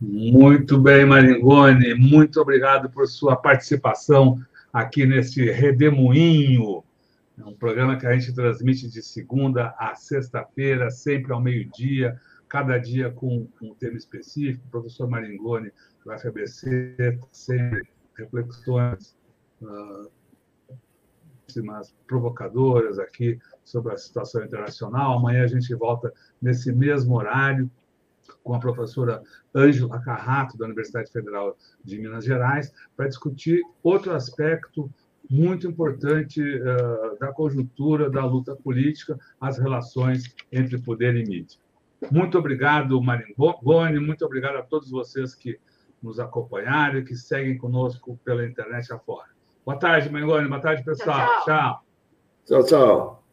Muito 0.00 0.78
bem, 0.78 1.06
Maringoni. 1.06 1.94
Muito 1.94 2.40
obrigado 2.40 2.90
por 2.90 3.06
sua 3.06 3.36
participação 3.36 4.38
aqui 4.72 5.06
nesse 5.06 5.50
Redemoinho. 5.50 6.83
É 7.36 7.44
um 7.44 7.54
programa 7.54 7.98
que 7.98 8.06
a 8.06 8.16
gente 8.16 8.32
transmite 8.32 8.88
de 8.88 9.02
segunda 9.02 9.74
a 9.76 9.94
sexta-feira, 9.96 10.90
sempre 10.90 11.32
ao 11.32 11.40
meio-dia, 11.40 12.20
cada 12.48 12.78
dia 12.78 13.10
com 13.10 13.48
um 13.60 13.74
tema 13.74 13.96
específico. 13.96 14.64
O 14.66 14.70
professor 14.70 15.08
Maringoni, 15.08 15.72
do 16.04 16.18
FABC, 16.18 17.18
sempre 17.32 17.88
reflexões 18.16 19.16
uh, 19.62 20.08
provocadoras 22.06 22.98
aqui 22.98 23.38
sobre 23.64 23.92
a 23.92 23.96
situação 23.96 24.44
internacional. 24.44 25.18
Amanhã 25.18 25.42
a 25.42 25.48
gente 25.48 25.74
volta 25.74 26.12
nesse 26.40 26.72
mesmo 26.72 27.16
horário 27.16 27.68
com 28.42 28.54
a 28.54 28.60
professora 28.60 29.22
Ângela 29.54 30.00
Carrato, 30.00 30.56
da 30.56 30.66
Universidade 30.66 31.10
Federal 31.10 31.56
de 31.82 31.98
Minas 31.98 32.24
Gerais, 32.24 32.72
para 32.96 33.08
discutir 33.08 33.60
outro 33.82 34.14
aspecto 34.14 34.90
muito 35.30 35.66
importante 35.66 36.40
uh, 36.40 37.18
da 37.18 37.32
conjuntura 37.32 38.10
da 38.10 38.24
luta 38.24 38.54
política, 38.54 39.18
as 39.40 39.58
relações 39.58 40.34
entre 40.52 40.78
poder 40.78 41.16
e 41.16 41.24
mídia. 41.24 41.58
Muito 42.10 42.38
obrigado, 42.38 43.00
Maringoni, 43.00 43.98
muito 43.98 44.24
obrigado 44.24 44.56
a 44.56 44.62
todos 44.62 44.90
vocês 44.90 45.34
que 45.34 45.58
nos 46.02 46.20
acompanharam 46.20 46.98
e 46.98 47.04
que 47.04 47.16
seguem 47.16 47.56
conosco 47.56 48.18
pela 48.24 48.44
internet 48.44 48.92
afora. 48.92 49.28
Boa 49.64 49.78
tarde, 49.78 50.10
Maringoni, 50.10 50.48
boa 50.48 50.60
tarde, 50.60 50.84
pessoal. 50.84 51.26
Tchau, 51.44 51.44
tchau. 51.44 51.84
tchau, 52.46 52.64
tchau. 52.64 53.23